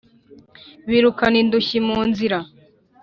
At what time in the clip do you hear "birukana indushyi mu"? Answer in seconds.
0.89-1.99